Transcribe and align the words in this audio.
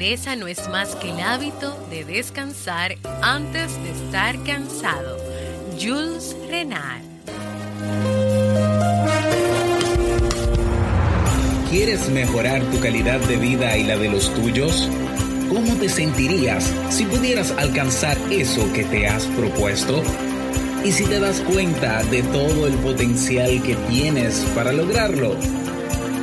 pereza 0.00 0.34
no 0.34 0.48
es 0.48 0.66
más 0.70 0.96
que 0.96 1.10
el 1.10 1.20
hábito 1.20 1.76
de 1.90 2.06
descansar 2.06 2.96
antes 3.20 3.70
de 3.82 3.90
estar 3.90 4.42
cansado. 4.44 5.18
Jules 5.78 6.34
Renard. 6.48 7.02
¿Quieres 11.68 12.08
mejorar 12.08 12.62
tu 12.70 12.80
calidad 12.80 13.20
de 13.20 13.36
vida 13.36 13.76
y 13.76 13.84
la 13.84 13.98
de 13.98 14.08
los 14.08 14.32
tuyos? 14.32 14.88
¿Cómo 15.50 15.74
te 15.74 15.90
sentirías 15.90 16.72
si 16.88 17.04
pudieras 17.04 17.50
alcanzar 17.58 18.16
eso 18.30 18.72
que 18.72 18.84
te 18.84 19.06
has 19.06 19.26
propuesto? 19.26 20.02
¿Y 20.82 20.92
si 20.92 21.04
te 21.04 21.20
das 21.20 21.42
cuenta 21.42 22.02
de 22.04 22.22
todo 22.22 22.66
el 22.66 22.74
potencial 22.76 23.62
que 23.62 23.74
tienes 23.90 24.46
para 24.54 24.72
lograrlo? 24.72 25.36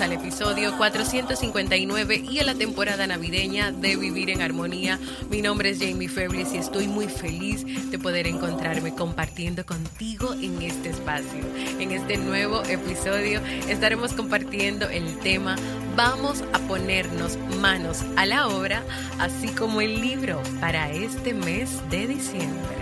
Al 0.00 0.12
episodio 0.12 0.76
459 0.78 2.24
y 2.28 2.38
a 2.38 2.44
la 2.44 2.54
temporada 2.54 3.06
navideña 3.06 3.72
de 3.72 3.96
Vivir 3.96 4.30
en 4.30 4.40
Armonía. 4.40 4.98
Mi 5.30 5.42
nombre 5.42 5.70
es 5.70 5.80
Jamie 5.80 6.08
Febles 6.08 6.54
y 6.54 6.56
estoy 6.56 6.88
muy 6.88 7.08
feliz 7.08 7.64
de 7.90 7.98
poder 7.98 8.26
encontrarme 8.26 8.94
compartiendo 8.94 9.66
contigo 9.66 10.34
en 10.34 10.62
este 10.62 10.90
espacio. 10.90 11.40
En 11.78 11.92
este 11.92 12.16
nuevo 12.16 12.62
episodio 12.64 13.40
estaremos 13.68 14.14
compartiendo 14.14 14.88
el 14.88 15.18
tema 15.18 15.56
Vamos 15.94 16.42
a 16.52 16.58
ponernos 16.60 17.36
manos 17.60 18.02
a 18.16 18.24
la 18.24 18.48
obra, 18.48 18.82
así 19.18 19.48
como 19.48 19.82
el 19.82 20.00
libro 20.00 20.42
para 20.60 20.90
este 20.90 21.34
mes 21.34 21.70
de 21.90 22.06
diciembre. 22.06 22.81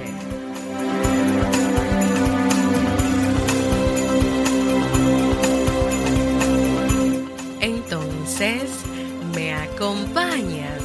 ¿Me 8.41 9.52
acompañas? 9.52 10.80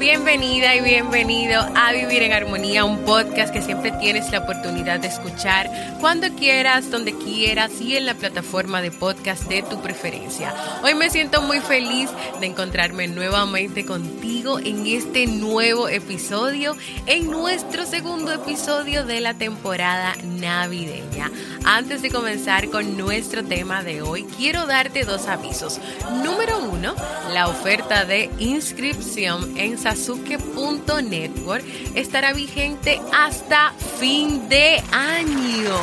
Bienvenida 0.00 0.74
y 0.74 0.80
bienvenido 0.80 1.60
a 1.76 1.92
Vivir 1.92 2.24
en 2.24 2.32
Armonía, 2.32 2.69
un 2.84 2.98
podcast 3.04 3.52
que 3.52 3.62
siempre 3.62 3.92
tienes 3.92 4.30
la 4.30 4.38
oportunidad 4.40 5.00
de 5.00 5.08
escuchar 5.08 5.70
cuando 6.00 6.28
quieras, 6.34 6.90
donde 6.90 7.12
quieras 7.16 7.80
y 7.80 7.96
en 7.96 8.06
la 8.06 8.14
plataforma 8.14 8.80
de 8.80 8.90
podcast 8.90 9.44
de 9.44 9.62
tu 9.62 9.80
preferencia. 9.82 10.54
Hoy 10.82 10.94
me 10.94 11.10
siento 11.10 11.42
muy 11.42 11.60
feliz 11.60 12.10
de 12.40 12.46
encontrarme 12.46 13.08
nuevamente 13.08 13.84
contigo 13.84 14.58
en 14.58 14.86
este 14.86 15.26
nuevo 15.26 15.88
episodio, 15.88 16.76
en 17.06 17.30
nuestro 17.30 17.84
segundo 17.84 18.32
episodio 18.32 19.04
de 19.04 19.20
la 19.20 19.34
temporada 19.34 20.14
navideña. 20.22 21.30
Antes 21.64 22.02
de 22.02 22.10
comenzar 22.10 22.70
con 22.70 22.96
nuestro 22.96 23.44
tema 23.44 23.82
de 23.82 24.02
hoy, 24.02 24.24
quiero 24.36 24.66
darte 24.66 25.04
dos 25.04 25.26
avisos. 25.26 25.80
Número 26.22 26.58
uno, 26.58 26.94
la 27.32 27.48
oferta 27.48 28.04
de 28.04 28.30
inscripción 28.38 29.58
en 29.58 29.76
sasuke.network 29.76 31.64
estará 31.94 32.32
vigente 32.32 32.69
hasta 33.12 33.72
fin 33.98 34.48
de 34.48 34.82
año. 34.92 35.76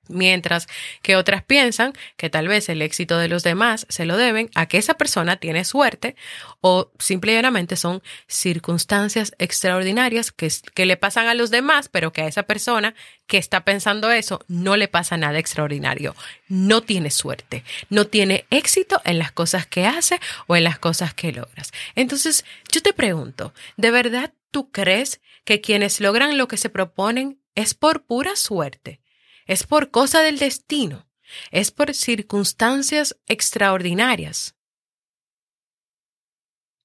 Mientras 0.08 0.66
que 1.02 1.16
otras 1.16 1.42
piensan 1.42 1.92
que 2.16 2.30
tal 2.30 2.48
vez 2.48 2.68
el 2.68 2.82
éxito 2.82 3.18
de 3.18 3.28
los 3.28 3.42
demás 3.42 3.86
se 3.88 4.04
lo 4.04 4.16
deben 4.16 4.50
a 4.54 4.66
que 4.66 4.78
esa 4.78 4.94
persona 4.94 5.36
tiene 5.36 5.64
suerte 5.64 6.16
o 6.60 6.90
simplemente 6.98 7.76
son 7.76 8.02
circunstancias 8.26 9.34
extraordinarias 9.38 10.32
que, 10.32 10.50
que, 10.74 10.86
le 10.86 10.96
pasan 10.96 11.26
a 11.28 11.34
los 11.34 11.50
demás, 11.50 11.88
pero 11.88 12.12
que 12.12 12.22
a 12.22 12.26
esa 12.26 12.44
persona 12.44 12.94
que 13.26 13.38
está 13.38 13.64
pensando 13.64 14.10
eso 14.10 14.44
no 14.48 14.76
le 14.76 14.88
pasa 14.88 15.16
nada 15.16 15.38
extraordinario. 15.38 16.14
No 16.48 16.82
tiene 16.82 17.10
suerte, 17.10 17.64
no 17.90 18.06
tiene 18.06 18.46
éxito 18.50 19.00
en 19.04 19.18
las 19.18 19.32
cosas 19.32 19.66
que 19.66 19.86
hace 19.86 20.20
o 20.46 20.56
en 20.56 20.64
las 20.64 20.78
cosas 20.78 21.14
que 21.14 21.32
logras. 21.32 21.72
Entonces, 21.94 22.44
yo 22.72 22.82
te 22.82 22.92
pregunto, 22.92 23.52
¿de 23.76 23.90
verdad 23.90 24.32
tú 24.50 24.70
crees 24.70 25.20
que 25.44 25.60
quienes 25.60 26.00
logran 26.00 26.38
lo 26.38 26.48
que 26.48 26.56
se 26.56 26.70
proponen 26.70 27.40
es 27.54 27.74
por 27.74 28.04
pura 28.04 28.36
suerte? 28.36 29.00
Es 29.46 29.64
por 29.64 29.90
cosa 29.90 30.22
del 30.22 30.38
destino, 30.38 31.08
es 31.50 31.70
por 31.70 31.94
circunstancias 31.94 33.16
extraordinarias. 33.26 34.54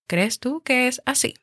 ¿Crees 0.07 0.39
tú 0.39 0.61
que 0.61 0.87
es 0.87 1.01
así? 1.05 1.35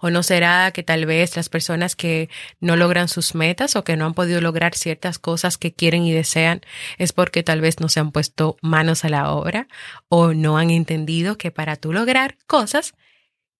¿O 0.00 0.10
no 0.10 0.22
será 0.22 0.70
que 0.72 0.82
tal 0.82 1.06
vez 1.06 1.36
las 1.36 1.48
personas 1.48 1.94
que 1.94 2.28
no 2.60 2.76
logran 2.76 3.08
sus 3.08 3.34
metas 3.34 3.76
o 3.76 3.84
que 3.84 3.96
no 3.96 4.06
han 4.06 4.14
podido 4.14 4.40
lograr 4.40 4.74
ciertas 4.74 5.18
cosas 5.18 5.56
que 5.56 5.72
quieren 5.72 6.02
y 6.04 6.12
desean 6.12 6.62
es 6.98 7.12
porque 7.12 7.42
tal 7.42 7.60
vez 7.60 7.78
no 7.78 7.88
se 7.88 8.00
han 8.00 8.10
puesto 8.10 8.56
manos 8.60 9.04
a 9.04 9.08
la 9.08 9.30
obra 9.30 9.68
o 10.08 10.34
no 10.34 10.58
han 10.58 10.70
entendido 10.70 11.38
que 11.38 11.50
para 11.50 11.76
tú 11.76 11.92
lograr 11.92 12.38
cosas 12.46 12.94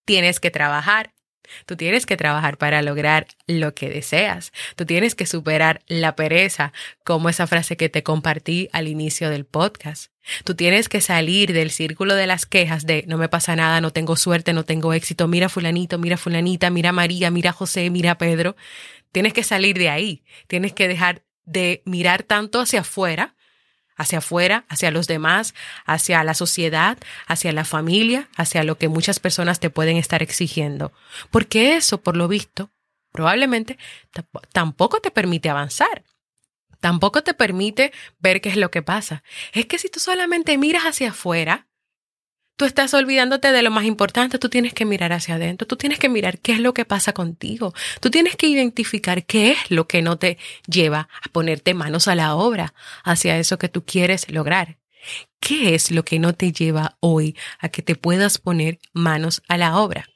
tienes 0.05 0.41
que 0.41 0.51
trabajar 0.51 1.12
Tú 1.67 1.77
tienes 1.77 2.07
que 2.07 2.17
trabajar 2.17 2.59
para 2.59 2.83
lograr 2.83 3.27
lo 3.47 3.75
que 3.75 3.89
deseas. 3.89 4.53
Tú 4.77 4.87
tienes 4.87 5.15
que 5.15 5.27
superar 5.27 5.83
la 5.87 6.17
pereza, 6.17 6.73
como 7.05 7.29
esa 7.29 7.47
frase 7.47 7.77
que 7.77 7.89
te 7.89 8.03
compartí 8.03 8.69
al 8.73 8.89
inicio 8.89 9.31
del 9.31 9.45
podcast. 9.45 10.13
Tú 10.45 10.55
tienes 10.55 10.89
que 10.89 11.01
salir 11.01 11.53
del 11.53 11.71
círculo 11.71 12.15
de 12.15 12.27
las 12.27 12.47
quejas 12.47 12.87
de 12.87 13.05
no 13.09 13.19
me 13.19 13.29
pasa 13.29 13.57
nada, 13.57 13.81
no 13.81 13.91
tengo 13.91 14.17
suerte, 14.17 14.53
no 14.53 14.65
tengo 14.65 14.93
éxito, 14.93 15.27
mira 15.27 15.49
fulanito, 15.49 15.99
mira 15.99 16.17
fulanita, 16.17 16.71
mira 16.71 16.93
María, 16.93 17.31
mira 17.31 17.53
José, 17.53 17.91
mira 17.91 18.19
Pedro. 18.19 18.57
Tienes 19.11 19.33
que 19.33 19.43
salir 19.43 19.77
de 19.77 19.89
ahí. 19.89 20.23
Tienes 20.47 20.73
que 20.73 20.89
dejar 20.89 21.23
de 21.45 21.83
mirar 21.85 22.23
tanto 22.23 22.61
hacia 22.61 22.81
afuera 22.81 23.35
hacia 24.03 24.19
afuera, 24.19 24.65
hacia 24.69 24.91
los 24.91 25.07
demás, 25.07 25.55
hacia 25.87 26.23
la 26.25 26.35
sociedad, 26.35 26.99
hacia 27.27 27.53
la 27.53 27.65
familia, 27.65 28.29
hacia 28.37 28.65
lo 28.65 28.77
que 28.77 28.89
muchas 28.89 29.21
personas 29.21 29.61
te 29.61 29.71
pueden 29.71 29.97
estar 29.97 30.23
exigiendo. 30.23 30.93
Porque 31.31 31.77
eso, 31.77 32.03
por 32.03 32.17
lo 32.17 32.29
visto, 32.29 32.71
probablemente 33.13 33.79
tampoco 34.53 35.01
te 35.01 35.11
permite 35.11 35.49
avanzar. 35.49 36.05
Tampoco 36.81 37.23
te 37.23 37.33
permite 37.33 37.93
ver 38.19 38.41
qué 38.41 38.49
es 38.49 38.57
lo 38.57 38.71
que 38.71 38.83
pasa. 38.83 39.23
Es 39.53 39.67
que 39.67 39.79
si 39.79 39.89
tú 39.89 40.01
solamente 40.01 40.59
miras 40.59 40.83
hacia 40.83 41.11
afuera, 41.11 41.69
Tú 42.63 42.67
estás 42.67 42.95
olvidándote 42.95 43.51
de 43.51 43.61
lo 43.61 43.73
más 43.73 43.87
importante, 43.87 44.39
tú 44.39 44.49
tienes 44.49 44.73
que 44.73 44.85
mirar 44.85 45.13
hacia 45.13 45.35
adentro, 45.35 45.67
tú 45.67 45.75
tienes 45.75 45.99
que 45.99 46.09
mirar 46.09 46.39
qué 46.39 46.53
es 46.53 46.61
lo 46.61 46.73
que 46.73 46.85
pasa 46.85 47.13
contigo, 47.13 47.75
tú 48.01 48.09
tienes 48.09 48.37
que 48.37 48.47
identificar 48.47 49.27
qué 49.27 49.51
es 49.51 49.59
lo 49.69 49.89
que 49.89 50.01
no 50.01 50.17
te 50.17 50.39
lleva 50.69 51.09
a 51.25 51.29
ponerte 51.33 51.75
manos 51.75 52.07
a 52.07 52.15
la 52.15 52.37
obra 52.37 52.73
hacia 53.03 53.37
eso 53.37 53.59
que 53.59 53.69
tú 53.69 53.85
quieres 53.85 54.31
lograr. 54.31 54.79
¿Qué 55.41 55.75
es 55.75 55.91
lo 55.91 56.05
que 56.05 56.21
no 56.21 56.35
te 56.35 56.53
lleva 56.53 56.99
hoy 57.01 57.37
a 57.59 57.69
que 57.69 57.83
te 57.83 57.97
puedas 57.97 58.39
poner 58.39 58.79
manos 58.93 59.43
a 59.49 59.57
la 59.57 59.79
obra? 59.79 60.09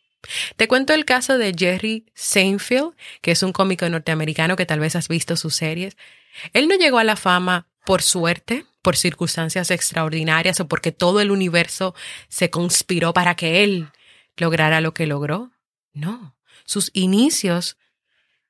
Te 0.54 0.68
cuento 0.68 0.94
el 0.94 1.04
caso 1.04 1.38
de 1.38 1.52
Jerry 1.52 2.06
Seinfeld, 2.14 2.92
que 3.22 3.32
es 3.32 3.42
un 3.42 3.50
cómico 3.50 3.88
norteamericano 3.88 4.54
que 4.54 4.66
tal 4.66 4.78
vez 4.78 4.94
has 4.94 5.08
visto 5.08 5.34
sus 5.34 5.56
series. 5.56 5.96
Él 6.52 6.68
no 6.68 6.76
llegó 6.76 7.00
a 7.00 7.04
la 7.04 7.16
fama 7.16 7.66
por 7.86 8.02
suerte, 8.02 8.66
por 8.82 8.96
circunstancias 8.96 9.70
extraordinarias 9.70 10.58
o 10.60 10.66
porque 10.66 10.90
todo 10.90 11.20
el 11.20 11.30
universo 11.30 11.94
se 12.28 12.50
conspiró 12.50 13.14
para 13.14 13.36
que 13.36 13.62
él 13.62 13.88
lograra 14.36 14.80
lo 14.80 14.92
que 14.92 15.06
logró. 15.06 15.52
No, 15.94 16.36
sus 16.64 16.90
inicios 16.92 17.78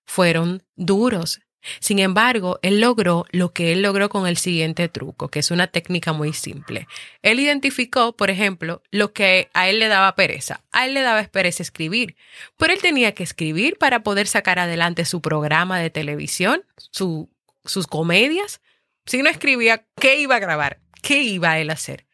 fueron 0.06 0.65
duros. 0.75 1.41
Sin 1.81 1.99
embargo, 1.99 2.59
él 2.62 2.81
logró 2.81 3.27
lo 3.31 3.53
que 3.53 3.73
él 3.73 3.83
logró 3.83 4.09
con 4.09 4.27
el 4.27 4.38
siguiente 4.38 4.88
truco, 4.88 5.29
que 5.29 5.41
es 5.41 5.50
una 5.50 5.67
técnica 5.67 6.15
muy 6.15 6.32
simple. 6.32 6.89
Él 7.23 7.39
identificó, 7.39 8.17
por 8.17 8.31
ejemplo, 8.31 8.82
lo 8.91 9.12
que 9.12 9.50
a 9.53 9.69
él 9.69 9.81
le 9.81 9.89
daba 9.89 10.15
pereza. 10.15 10.62
A 10.73 10.87
él 10.87 10.94
le 10.94 11.03
daba 11.03 11.23
pereza 11.25 11.62
escribir, 11.62 12.17
pero 12.56 12.73
él 12.73 12.81
tenía 12.81 13.12
que 13.12 13.23
escribir 13.23 13.77
para 13.77 14.03
poder 14.03 14.29
sacar 14.29 14.59
adelante 14.59 15.05
su 15.05 15.21
programa 15.21 15.79
de 15.79 15.91
televisión, 15.91 16.65
su, 16.77 17.29
sus 17.65 17.87
comedias, 17.87 18.61
si 19.06 19.23
no 19.23 19.31
escribía, 19.31 19.87
¿qué 20.00 20.19
iba 20.19 20.37
a 20.37 20.41
grabar? 20.41 20.81
¿Qué 21.03 21.23
iba 21.23 21.58
él 21.58 21.70
a 21.70 21.75
hacer? 21.75 22.06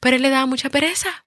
Pero 0.00 0.16
él 0.16 0.22
le 0.22 0.30
daba 0.30 0.46
mucha 0.46 0.70
pereza. 0.70 1.26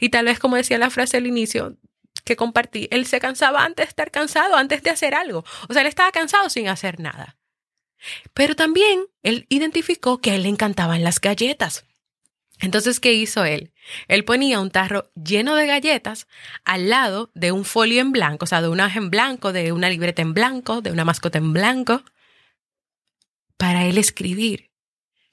Y 0.00 0.08
tal 0.08 0.26
vez, 0.26 0.38
como 0.38 0.56
decía 0.56 0.78
la 0.78 0.90
frase 0.90 1.18
al 1.18 1.26
inicio 1.26 1.76
que 2.24 2.36
compartí, 2.36 2.88
él 2.90 3.06
se 3.06 3.20
cansaba 3.20 3.64
antes 3.64 3.86
de 3.86 3.90
estar 3.90 4.10
cansado, 4.10 4.56
antes 4.56 4.82
de 4.82 4.90
hacer 4.90 5.14
algo. 5.14 5.44
O 5.68 5.72
sea, 5.72 5.82
él 5.82 5.88
estaba 5.88 6.10
cansado 6.12 6.50
sin 6.50 6.68
hacer 6.68 6.98
nada. 6.98 7.36
Pero 8.34 8.56
también 8.56 9.04
él 9.22 9.46
identificó 9.48 10.18
que 10.18 10.30
a 10.30 10.34
él 10.34 10.42
le 10.42 10.48
encantaban 10.48 11.04
las 11.04 11.20
galletas. 11.20 11.84
Entonces, 12.58 13.00
¿qué 13.00 13.12
hizo 13.12 13.44
él? 13.44 13.72
Él 14.08 14.24
ponía 14.24 14.60
un 14.60 14.70
tarro 14.70 15.10
lleno 15.14 15.54
de 15.56 15.66
galletas 15.66 16.26
al 16.64 16.88
lado 16.88 17.30
de 17.34 17.52
un 17.52 17.64
folio 17.64 18.00
en 18.00 18.12
blanco, 18.12 18.44
o 18.44 18.46
sea, 18.46 18.62
de 18.62 18.68
una 18.68 18.86
hoja 18.86 18.98
en 18.98 19.10
blanco, 19.10 19.52
de 19.52 19.72
una 19.72 19.90
libreta 19.90 20.22
en 20.22 20.32
blanco, 20.32 20.80
de 20.80 20.90
una 20.90 21.04
mascota 21.04 21.36
en 21.36 21.52
blanco, 21.52 22.02
para 23.56 23.86
él 23.86 23.98
escribir. 23.98 24.70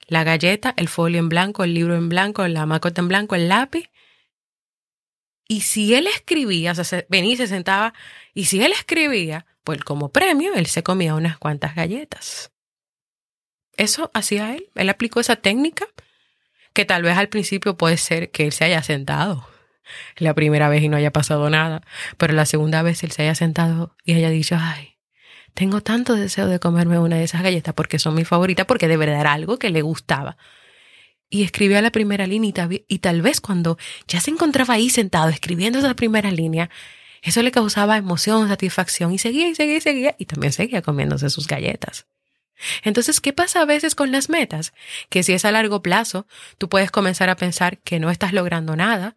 La 0.06 0.24
galleta, 0.24 0.74
el 0.76 0.88
folio 0.88 1.18
en 1.18 1.28
blanco, 1.28 1.64
el 1.64 1.74
libro 1.74 1.96
en 1.96 2.08
blanco, 2.08 2.46
la 2.46 2.66
macota 2.66 3.00
en 3.00 3.08
blanco, 3.08 3.34
el 3.34 3.48
lápiz. 3.48 3.90
Y 5.48 5.62
si 5.62 5.94
él 5.94 6.06
escribía, 6.06 6.72
o 6.72 6.74
sea, 6.74 7.04
venía 7.08 7.32
y 7.32 7.36
se 7.36 7.46
sentaba, 7.46 7.94
y 8.34 8.46
si 8.46 8.62
él 8.62 8.72
escribía, 8.72 9.46
pues 9.62 9.80
como 9.82 10.10
premio, 10.10 10.54
él 10.54 10.66
se 10.66 10.82
comía 10.82 11.14
unas 11.14 11.38
cuantas 11.38 11.74
galletas. 11.74 12.52
Eso 13.76 14.10
hacía 14.14 14.54
él. 14.54 14.70
Él 14.74 14.88
aplicó 14.88 15.20
esa 15.20 15.36
técnica 15.36 15.86
que 16.72 16.84
tal 16.84 17.02
vez 17.02 17.16
al 17.16 17.28
principio 17.28 17.76
puede 17.76 17.96
ser 17.96 18.30
que 18.30 18.44
él 18.44 18.52
se 18.52 18.64
haya 18.64 18.82
sentado 18.82 19.48
la 20.16 20.34
primera 20.34 20.68
vez 20.68 20.82
y 20.82 20.88
no 20.88 20.96
haya 20.96 21.12
pasado 21.12 21.50
nada, 21.50 21.82
pero 22.16 22.34
la 22.34 22.46
segunda 22.46 22.82
vez 22.82 23.02
él 23.04 23.12
se 23.12 23.22
haya 23.22 23.34
sentado 23.34 23.94
y 24.04 24.14
haya 24.14 24.30
dicho, 24.30 24.56
ay, 24.58 24.93
tengo 25.54 25.80
tanto 25.80 26.14
deseo 26.14 26.48
de 26.48 26.58
comerme 26.58 26.98
una 26.98 27.16
de 27.16 27.24
esas 27.24 27.42
galletas 27.42 27.74
porque 27.74 27.98
son 27.98 28.14
mi 28.14 28.24
favorita, 28.24 28.66
porque 28.66 28.88
de 28.88 28.96
verdad 28.96 29.20
era 29.20 29.32
algo 29.32 29.58
que 29.58 29.70
le 29.70 29.82
gustaba. 29.82 30.36
Y 31.30 31.42
escribía 31.42 31.80
la 31.80 31.90
primera 31.90 32.26
línea 32.26 32.52
y, 32.88 32.98
tal 32.98 33.22
vez 33.22 33.40
cuando 33.40 33.78
ya 34.06 34.20
se 34.20 34.30
encontraba 34.30 34.74
ahí 34.74 34.90
sentado 34.90 35.28
escribiendo 35.30 35.78
esa 35.78 35.94
primera 35.94 36.30
línea, 36.30 36.70
eso 37.22 37.42
le 37.42 37.50
causaba 37.50 37.96
emoción, 37.96 38.48
satisfacción 38.48 39.12
y 39.12 39.18
seguía 39.18 39.48
y 39.48 39.54
seguía 39.54 39.76
y 39.76 39.80
seguía 39.80 40.16
y 40.18 40.26
también 40.26 40.52
seguía 40.52 40.82
comiéndose 40.82 41.30
sus 41.30 41.46
galletas. 41.46 42.06
Entonces, 42.82 43.20
¿qué 43.20 43.32
pasa 43.32 43.62
a 43.62 43.64
veces 43.64 43.94
con 43.94 44.12
las 44.12 44.28
metas? 44.28 44.74
Que 45.08 45.22
si 45.22 45.32
es 45.32 45.44
a 45.44 45.50
largo 45.50 45.82
plazo, 45.82 46.26
tú 46.58 46.68
puedes 46.68 46.90
comenzar 46.90 47.30
a 47.30 47.36
pensar 47.36 47.78
que 47.78 47.98
no 47.98 48.10
estás 48.10 48.32
logrando 48.32 48.76
nada, 48.76 49.16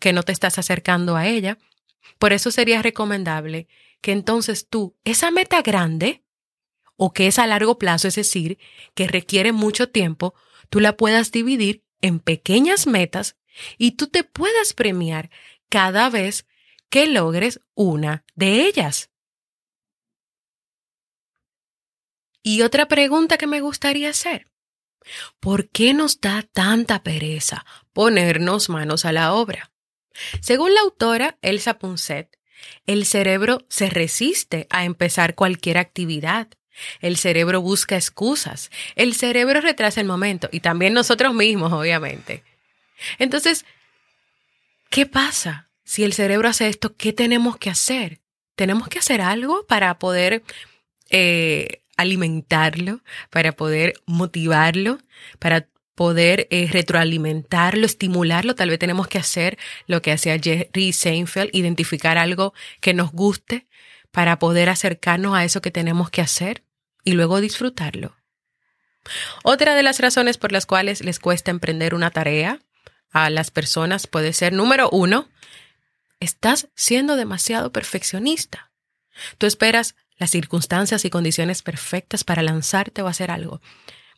que 0.00 0.12
no 0.12 0.22
te 0.22 0.32
estás 0.32 0.58
acercando 0.58 1.16
a 1.16 1.26
ella. 1.26 1.58
Por 2.18 2.32
eso 2.32 2.50
sería 2.50 2.82
recomendable 2.82 3.68
que 4.04 4.12
entonces 4.12 4.68
tú, 4.68 4.94
esa 5.04 5.30
meta 5.30 5.62
grande, 5.62 6.22
o 6.96 7.14
que 7.14 7.26
es 7.26 7.38
a 7.38 7.46
largo 7.46 7.78
plazo, 7.78 8.06
es 8.06 8.16
decir, 8.16 8.58
que 8.94 9.08
requiere 9.08 9.52
mucho 9.52 9.88
tiempo, 9.88 10.34
tú 10.68 10.78
la 10.78 10.98
puedas 10.98 11.32
dividir 11.32 11.86
en 12.02 12.20
pequeñas 12.20 12.86
metas 12.86 13.38
y 13.78 13.92
tú 13.92 14.08
te 14.08 14.22
puedas 14.22 14.74
premiar 14.74 15.30
cada 15.70 16.10
vez 16.10 16.46
que 16.90 17.06
logres 17.06 17.60
una 17.72 18.26
de 18.34 18.66
ellas. 18.66 19.08
Y 22.42 22.60
otra 22.60 22.88
pregunta 22.88 23.38
que 23.38 23.46
me 23.46 23.62
gustaría 23.62 24.10
hacer. 24.10 24.52
¿Por 25.40 25.70
qué 25.70 25.94
nos 25.94 26.20
da 26.20 26.42
tanta 26.42 27.02
pereza 27.02 27.64
ponernos 27.94 28.68
manos 28.68 29.06
a 29.06 29.12
la 29.12 29.32
obra? 29.32 29.72
Según 30.42 30.74
la 30.74 30.82
autora 30.82 31.38
Elsa 31.40 31.78
Punset, 31.78 32.38
el 32.86 33.06
cerebro 33.06 33.64
se 33.68 33.90
resiste 33.90 34.66
a 34.70 34.84
empezar 34.84 35.34
cualquier 35.34 35.78
actividad. 35.78 36.48
El 37.00 37.16
cerebro 37.16 37.60
busca 37.60 37.96
excusas. 37.96 38.70
El 38.96 39.14
cerebro 39.14 39.60
retrasa 39.60 40.00
el 40.00 40.06
momento 40.06 40.48
y 40.50 40.60
también 40.60 40.92
nosotros 40.92 41.34
mismos, 41.34 41.72
obviamente. 41.72 42.42
Entonces, 43.18 43.64
¿qué 44.90 45.06
pasa? 45.06 45.68
Si 45.84 46.02
el 46.02 46.12
cerebro 46.12 46.48
hace 46.48 46.68
esto, 46.68 46.96
¿qué 46.96 47.12
tenemos 47.12 47.58
que 47.58 47.70
hacer? 47.70 48.20
¿Tenemos 48.56 48.88
que 48.88 48.98
hacer 48.98 49.20
algo 49.20 49.66
para 49.66 49.98
poder 49.98 50.42
eh, 51.10 51.82
alimentarlo, 51.96 53.00
para 53.30 53.52
poder 53.52 53.94
motivarlo, 54.06 54.98
para 55.38 55.68
poder 55.94 56.48
eh, 56.50 56.68
retroalimentarlo, 56.70 57.86
estimularlo, 57.86 58.54
tal 58.54 58.70
vez 58.70 58.78
tenemos 58.78 59.08
que 59.08 59.18
hacer 59.18 59.58
lo 59.86 60.02
que 60.02 60.12
hacía 60.12 60.38
Jerry 60.38 60.92
Seinfeld, 60.92 61.50
identificar 61.52 62.18
algo 62.18 62.52
que 62.80 62.94
nos 62.94 63.12
guste 63.12 63.66
para 64.10 64.38
poder 64.38 64.68
acercarnos 64.68 65.34
a 65.34 65.44
eso 65.44 65.62
que 65.62 65.70
tenemos 65.70 66.10
que 66.10 66.20
hacer 66.20 66.64
y 67.04 67.12
luego 67.12 67.40
disfrutarlo. 67.40 68.16
Otra 69.42 69.74
de 69.74 69.82
las 69.82 70.00
razones 70.00 70.38
por 70.38 70.52
las 70.52 70.66
cuales 70.66 71.04
les 71.04 71.18
cuesta 71.18 71.50
emprender 71.50 71.94
una 71.94 72.10
tarea 72.10 72.60
a 73.10 73.30
las 73.30 73.50
personas 73.50 74.06
puede 74.06 74.32
ser, 74.32 74.52
número 74.52 74.88
uno, 74.90 75.28
estás 76.20 76.68
siendo 76.74 77.16
demasiado 77.16 77.70
perfeccionista. 77.70 78.72
Tú 79.38 79.46
esperas 79.46 79.94
las 80.16 80.30
circunstancias 80.30 81.04
y 81.04 81.10
condiciones 81.10 81.62
perfectas 81.62 82.24
para 82.24 82.42
lanzarte 82.42 83.02
o 83.02 83.06
hacer 83.06 83.30
algo 83.30 83.60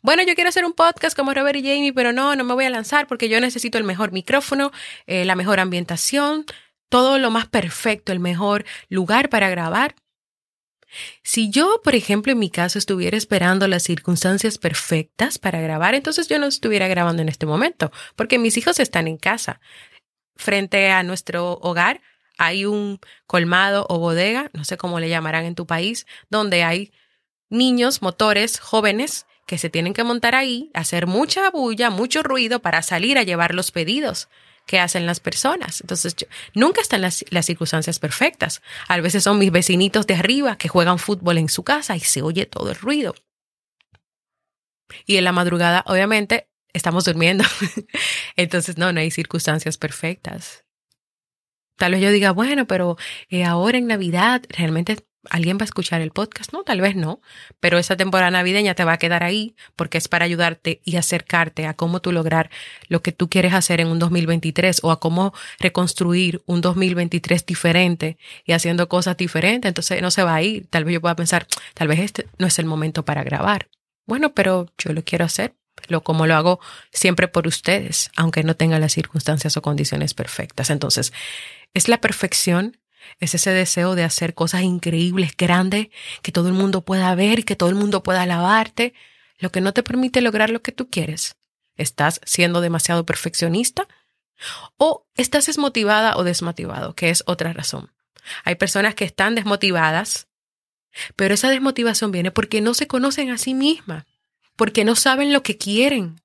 bueno, 0.01 0.23
yo 0.23 0.35
quiero 0.35 0.49
hacer 0.49 0.65
un 0.65 0.73
podcast 0.73 1.15
como 1.15 1.33
Robert 1.33 1.57
y 1.57 1.63
Jamie, 1.63 1.93
pero 1.93 2.11
no, 2.11 2.35
no 2.35 2.43
me 2.43 2.53
voy 2.53 2.65
a 2.65 2.69
lanzar 2.69 3.07
porque 3.07 3.29
yo 3.29 3.39
necesito 3.39 3.77
el 3.77 3.83
mejor 3.83 4.11
micrófono, 4.11 4.71
eh, 5.05 5.25
la 5.25 5.35
mejor 5.35 5.59
ambientación, 5.59 6.45
todo 6.89 7.17
lo 7.17 7.31
más 7.31 7.47
perfecto, 7.47 8.11
el 8.11 8.19
mejor 8.19 8.65
lugar 8.89 9.29
para 9.29 9.49
grabar. 9.49 9.95
Si 11.21 11.49
yo, 11.49 11.81
por 11.83 11.95
ejemplo, 11.95 12.31
en 12.31 12.39
mi 12.39 12.49
caso 12.49 12.79
estuviera 12.79 13.17
esperando 13.17 13.67
las 13.67 13.83
circunstancias 13.83 14.57
perfectas 14.57 15.37
para 15.37 15.59
grabar, 15.59 15.95
entonces 15.95 16.27
yo 16.27 16.39
no 16.39 16.45
estuviera 16.47 16.87
grabando 16.87 17.21
en 17.21 17.29
este 17.29 17.45
momento, 17.45 17.91
porque 18.15 18.39
mis 18.39 18.57
hijos 18.57 18.79
están 18.79 19.07
en 19.07 19.17
casa. 19.17 19.59
Frente 20.35 20.91
a 20.91 21.03
nuestro 21.03 21.53
hogar 21.61 22.01
hay 22.37 22.65
un 22.65 22.99
colmado 23.25 23.85
o 23.89 23.99
bodega, 23.99 24.49
no 24.53 24.63
sé 24.63 24.77
cómo 24.77 24.99
le 24.99 25.09
llamarán 25.09 25.45
en 25.45 25.55
tu 25.55 25.65
país, 25.65 26.05
donde 26.29 26.63
hay 26.63 26.93
niños, 27.49 28.01
motores, 28.01 28.59
jóvenes 28.59 29.25
que 29.47 29.57
se 29.57 29.69
tienen 29.69 29.93
que 29.93 30.03
montar 30.03 30.35
ahí, 30.35 30.69
hacer 30.73 31.07
mucha 31.07 31.49
bulla, 31.49 31.89
mucho 31.89 32.21
ruido 32.21 32.59
para 32.59 32.83
salir 32.83 33.17
a 33.17 33.23
llevar 33.23 33.55
los 33.55 33.71
pedidos 33.71 34.27
que 34.67 34.79
hacen 34.79 35.05
las 35.05 35.21
personas. 35.21 35.79
Entonces, 35.79 36.15
nunca 36.53 36.81
están 36.81 37.01
las, 37.01 37.23
circunstancias 37.41 37.97
perfectas. 37.97 38.61
A 38.89 38.99
veces 38.99 39.23
son 39.23 39.39
mis 39.39 39.51
vecinitos 39.51 40.05
de 40.05 40.15
arriba 40.15 40.57
que 40.57 40.67
juegan 40.67 40.99
fútbol 40.99 41.37
en 41.37 41.47
su 41.47 41.63
casa 41.63 41.95
y 41.95 42.01
se 42.01 42.21
oye 42.21 42.45
todo 42.45 42.69
el 42.69 42.75
ruido. 42.75 43.15
Y 45.05 45.15
en 45.15 45.23
la 45.23 45.31
madrugada, 45.31 45.83
obviamente, 45.87 46.49
estamos 46.73 47.05
durmiendo. 47.05 47.45
Entonces, 48.35 48.77
no, 48.77 48.91
no 48.91 48.99
hay 48.99 49.11
circunstancias 49.11 49.77
perfectas. 49.77 50.65
Tal 51.77 51.93
vez 51.93 52.01
yo 52.01 52.11
diga, 52.11 52.31
bueno, 52.31 52.67
pero 52.67 52.97
eh, 53.29 53.45
ahora 53.45 53.77
en 53.77 53.87
Navidad 53.87 54.43
realmente 54.49 54.97
alguien 55.29 55.57
va 55.57 55.61
a 55.61 55.65
escuchar 55.65 56.01
el 56.01 56.11
podcast. 56.11 56.53
No, 56.53 56.63
tal 56.63 56.81
vez 56.81 56.95
no, 56.95 57.21
pero 57.59 57.77
esa 57.77 57.95
temporada 57.95 58.31
navideña 58.31 58.75
te 58.75 58.83
va 58.83 58.93
a 58.93 58.97
quedar 58.97 59.23
ahí 59.23 59.55
porque 59.75 59.97
es 59.97 60.07
para 60.07 60.25
ayudarte 60.25 60.81
y 60.83 60.95
acercarte 60.95 61.65
a 61.65 61.73
cómo 61.73 62.01
tú 62.01 62.11
lograr 62.11 62.49
lo 62.87 63.01
que 63.01 63.11
tú 63.11 63.29
quieres 63.29 63.53
hacer 63.53 63.81
en 63.81 63.87
un 63.87 63.99
2023 63.99 64.79
o 64.83 64.91
a 64.91 64.99
cómo 64.99 65.33
reconstruir 65.59 66.41
un 66.45 66.61
2023 66.61 67.45
diferente 67.45 68.17
y 68.45 68.53
haciendo 68.53 68.87
cosas 68.89 69.17
diferentes. 69.17 69.69
Entonces 69.69 70.01
no 70.01 70.11
se 70.11 70.23
va 70.23 70.35
a 70.35 70.41
ir. 70.41 70.67
Tal 70.67 70.85
vez 70.85 70.95
yo 70.95 71.01
pueda 71.01 71.15
pensar, 71.15 71.47
tal 71.73 71.87
vez 71.87 71.99
este 71.99 72.27
no 72.37 72.47
es 72.47 72.59
el 72.59 72.65
momento 72.65 73.05
para 73.05 73.23
grabar. 73.23 73.69
Bueno, 74.05 74.33
pero 74.33 74.67
yo 74.77 74.93
lo 74.93 75.03
quiero 75.03 75.25
hacer 75.25 75.55
lo 75.87 76.03
como 76.03 76.27
lo 76.27 76.35
hago 76.35 76.59
siempre 76.91 77.27
por 77.27 77.47
ustedes, 77.47 78.11
aunque 78.15 78.43
no 78.43 78.55
tenga 78.55 78.79
las 78.79 78.93
circunstancias 78.93 79.57
o 79.57 79.61
condiciones 79.61 80.13
perfectas. 80.13 80.69
Entonces, 80.69 81.13
es 81.73 81.87
la 81.87 82.01
perfección, 82.01 82.77
es 83.19 83.33
ese 83.35 83.51
deseo 83.51 83.95
de 83.95 84.03
hacer 84.03 84.33
cosas 84.33 84.61
increíbles, 84.61 85.35
grandes, 85.37 85.87
que 86.21 86.31
todo 86.31 86.47
el 86.47 86.53
mundo 86.53 86.81
pueda 86.81 87.13
ver 87.15 87.39
y 87.39 87.43
que 87.43 87.55
todo 87.55 87.69
el 87.69 87.75
mundo 87.75 88.03
pueda 88.03 88.23
alabarte, 88.23 88.93
lo 89.39 89.51
que 89.51 89.61
no 89.61 89.73
te 89.73 89.83
permite 89.83 90.21
lograr 90.21 90.49
lo 90.49 90.61
que 90.61 90.71
tú 90.71 90.89
quieres. 90.89 91.35
¿Estás 91.75 92.21
siendo 92.25 92.61
demasiado 92.61 93.05
perfeccionista? 93.05 93.87
¿O 94.77 95.07
estás 95.15 95.45
desmotivada 95.45 96.17
o 96.17 96.23
desmotivado? 96.23 96.95
Que 96.95 97.09
es 97.09 97.23
otra 97.27 97.53
razón. 97.53 97.91
Hay 98.43 98.55
personas 98.55 98.95
que 98.95 99.05
están 99.05 99.35
desmotivadas, 99.35 100.27
pero 101.15 101.33
esa 101.33 101.49
desmotivación 101.49 102.11
viene 102.11 102.31
porque 102.31 102.61
no 102.61 102.73
se 102.73 102.87
conocen 102.87 103.29
a 103.29 103.37
sí 103.37 103.53
mismas, 103.53 104.05
porque 104.55 104.83
no 104.83 104.95
saben 104.95 105.33
lo 105.33 105.43
que 105.43 105.57
quieren. 105.57 106.21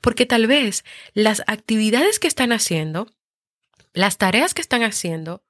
Porque 0.00 0.26
tal 0.26 0.46
vez 0.46 0.84
las 1.12 1.42
actividades 1.46 2.18
que 2.18 2.28
están 2.28 2.52
haciendo 2.52 3.10
las 3.92 4.18
tareas 4.18 4.54
que 4.54 4.62
están 4.62 4.82
haciendo 4.82 5.44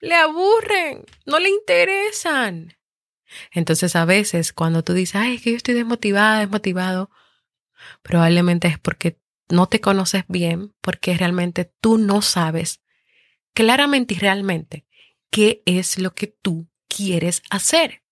le 0.00 0.14
aburren, 0.14 1.04
no 1.26 1.38
le 1.38 1.48
interesan. 1.48 2.76
Entonces 3.50 3.96
a 3.96 4.04
veces 4.04 4.52
cuando 4.52 4.84
tú 4.84 4.92
dices, 4.92 5.16
ay, 5.16 5.36
es 5.36 5.42
que 5.42 5.50
yo 5.50 5.56
estoy 5.56 5.74
desmotivada, 5.74 6.40
desmotivado, 6.40 7.10
probablemente 8.02 8.68
es 8.68 8.78
porque 8.78 9.18
no 9.48 9.66
te 9.66 9.80
conoces 9.80 10.24
bien, 10.28 10.74
porque 10.80 11.16
realmente 11.16 11.72
tú 11.80 11.98
no 11.98 12.22
sabes 12.22 12.80
claramente 13.54 14.14
y 14.14 14.18
realmente 14.18 14.86
qué 15.30 15.62
es 15.66 15.98
lo 15.98 16.14
que 16.14 16.26
tú 16.26 16.68
quieres 16.88 17.42
hacer. 17.50 18.02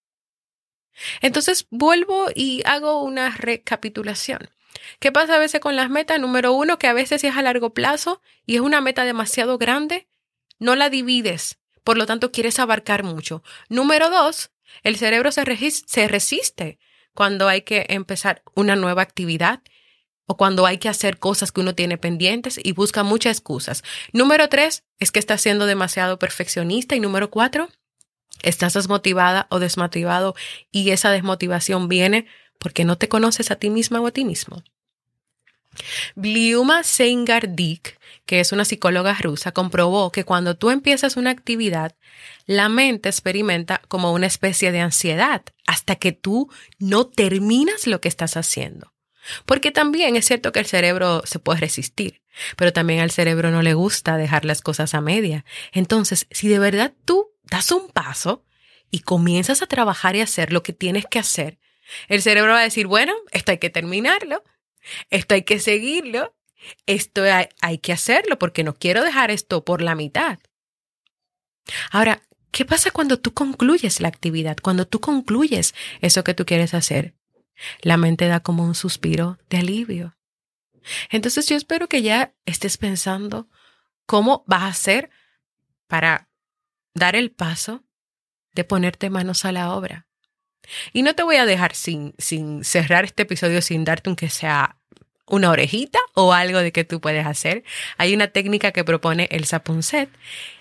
Entonces 1.20 1.66
vuelvo 1.70 2.26
y 2.34 2.62
hago 2.64 3.02
una 3.02 3.30
recapitulación. 3.30 4.50
¿Qué 4.98 5.12
pasa 5.12 5.36
a 5.36 5.38
veces 5.38 5.60
con 5.60 5.76
las 5.76 5.90
metas? 5.90 6.20
Número 6.20 6.52
uno, 6.52 6.78
que 6.78 6.86
a 6.86 6.92
veces 6.92 7.24
es 7.24 7.36
a 7.36 7.42
largo 7.42 7.74
plazo 7.74 8.22
y 8.46 8.56
es 8.56 8.60
una 8.60 8.80
meta 8.80 9.04
demasiado 9.04 9.58
grande, 9.58 10.08
no 10.58 10.76
la 10.76 10.90
divides, 10.90 11.58
por 11.84 11.98
lo 11.98 12.06
tanto 12.06 12.32
quieres 12.32 12.58
abarcar 12.58 13.02
mucho. 13.02 13.42
Número 13.68 14.10
dos, 14.10 14.50
el 14.82 14.96
cerebro 14.96 15.32
se, 15.32 15.44
se 15.70 16.08
resiste 16.08 16.78
cuando 17.14 17.48
hay 17.48 17.62
que 17.62 17.86
empezar 17.88 18.42
una 18.54 18.76
nueva 18.76 19.02
actividad 19.02 19.60
o 20.26 20.36
cuando 20.36 20.66
hay 20.66 20.78
que 20.78 20.88
hacer 20.88 21.18
cosas 21.18 21.52
que 21.52 21.60
uno 21.60 21.74
tiene 21.74 21.98
pendientes 21.98 22.58
y 22.62 22.72
busca 22.72 23.02
muchas 23.02 23.36
excusas. 23.38 23.82
Número 24.12 24.48
tres, 24.48 24.84
es 24.98 25.10
que 25.10 25.18
estás 25.18 25.42
siendo 25.42 25.66
demasiado 25.66 26.18
perfeccionista. 26.18 26.94
Y 26.94 27.00
número 27.00 27.30
cuatro, 27.30 27.68
estás 28.42 28.74
desmotivada 28.74 29.46
o 29.50 29.58
desmotivado 29.58 30.34
y 30.70 30.90
esa 30.90 31.10
desmotivación 31.10 31.88
viene 31.88 32.26
porque 32.62 32.84
no 32.84 32.96
te 32.96 33.08
conoces 33.08 33.50
a 33.50 33.56
ti 33.56 33.70
misma 33.70 34.00
o 34.00 34.06
a 34.06 34.12
ti 34.12 34.24
mismo. 34.24 34.62
Bliuma 36.14 36.84
Sengardik, 36.84 37.98
que 38.24 38.38
es 38.38 38.52
una 38.52 38.64
psicóloga 38.64 39.14
rusa, 39.14 39.50
comprobó 39.50 40.12
que 40.12 40.24
cuando 40.24 40.56
tú 40.56 40.70
empiezas 40.70 41.16
una 41.16 41.30
actividad, 41.30 41.96
la 42.46 42.68
mente 42.68 43.08
experimenta 43.08 43.82
como 43.88 44.12
una 44.12 44.28
especie 44.28 44.70
de 44.70 44.80
ansiedad 44.80 45.42
hasta 45.66 45.96
que 45.96 46.12
tú 46.12 46.50
no 46.78 47.08
terminas 47.08 47.88
lo 47.88 48.00
que 48.00 48.08
estás 48.08 48.36
haciendo. 48.36 48.92
Porque 49.44 49.72
también 49.72 50.14
es 50.14 50.26
cierto 50.26 50.52
que 50.52 50.60
el 50.60 50.66
cerebro 50.66 51.22
se 51.24 51.40
puede 51.40 51.60
resistir, 51.60 52.22
pero 52.56 52.72
también 52.72 53.00
al 53.00 53.10
cerebro 53.10 53.50
no 53.50 53.62
le 53.62 53.74
gusta 53.74 54.16
dejar 54.16 54.44
las 54.44 54.62
cosas 54.62 54.94
a 54.94 55.00
media. 55.00 55.44
Entonces, 55.72 56.28
si 56.30 56.46
de 56.46 56.60
verdad 56.60 56.92
tú 57.04 57.30
das 57.44 57.72
un 57.72 57.88
paso 57.88 58.44
y 58.90 59.00
comienzas 59.00 59.62
a 59.62 59.66
trabajar 59.66 60.14
y 60.14 60.20
hacer 60.20 60.52
lo 60.52 60.62
que 60.62 60.72
tienes 60.72 61.06
que 61.06 61.18
hacer, 61.18 61.58
el 62.08 62.22
cerebro 62.22 62.52
va 62.52 62.60
a 62.60 62.64
decir, 62.64 62.86
bueno, 62.86 63.14
esto 63.30 63.52
hay 63.52 63.58
que 63.58 63.70
terminarlo, 63.70 64.42
esto 65.10 65.34
hay 65.34 65.42
que 65.42 65.58
seguirlo, 65.58 66.34
esto 66.86 67.22
hay, 67.60 67.78
que 67.78 67.92
hacerlo 67.92 68.38
porque 68.38 68.64
no 68.64 68.74
quiero 68.74 69.02
dejar 69.02 69.30
esto 69.30 69.64
por 69.64 69.82
la 69.82 69.94
mitad. 69.94 70.38
Ahora, 71.90 72.22
¿qué 72.50 72.64
pasa 72.64 72.90
cuando 72.90 73.18
tú 73.18 73.32
concluyes 73.34 74.00
la 74.00 74.08
actividad? 74.08 74.56
Cuando 74.62 74.86
tú 74.86 75.00
concluyes 75.00 75.74
eso 76.00 76.24
que 76.24 76.34
tú 76.34 76.44
quieres 76.46 76.74
hacer. 76.74 77.14
La 77.80 77.96
mente 77.96 78.26
da 78.26 78.40
como 78.40 78.64
un 78.64 78.74
suspiro 78.74 79.38
de 79.48 79.58
alivio. 79.58 80.16
Entonces 81.10 81.46
yo 81.48 81.56
espero 81.56 81.88
que 81.88 82.02
ya 82.02 82.34
estés 82.44 82.76
pensando 82.76 83.48
cómo 84.06 84.44
vas 84.46 84.62
a 84.62 84.68
hacer 84.68 85.10
para 85.86 86.28
dar 86.94 87.14
el 87.14 87.30
paso 87.30 87.84
de 88.54 88.64
ponerte 88.64 89.10
manos 89.10 89.44
a 89.44 89.52
la 89.52 89.74
obra. 89.74 90.06
Y 90.92 91.02
no 91.02 91.14
te 91.14 91.22
voy 91.22 91.36
a 91.36 91.46
dejar 91.46 91.74
sin, 91.74 92.14
sin 92.18 92.64
cerrar 92.64 93.04
este 93.04 93.22
episodio 93.22 93.62
sin 93.62 93.84
darte 93.84 94.10
aunque 94.10 94.30
sea 94.30 94.76
una 95.26 95.50
orejita 95.50 95.98
o 96.14 96.32
algo 96.32 96.58
de 96.58 96.72
que 96.72 96.84
tú 96.84 97.00
puedes 97.00 97.26
hacer. 97.26 97.64
Hay 97.96 98.14
una 98.14 98.28
técnica 98.28 98.72
que 98.72 98.84
propone 98.84 99.28
el 99.30 99.44
Sapunset 99.44 100.10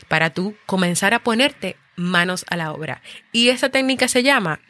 para 0.08 0.32
tú 0.32 0.56
comenzar 0.66 1.14
a 1.14 1.24
ponerte 1.24 1.78
manos 1.96 2.46
a 2.50 2.58
la 2.58 2.72
obra. 2.72 3.02
Y 3.32 3.50
esa 3.50 3.70
técnica 3.70 4.08
se 4.08 4.24
llama 4.24 4.62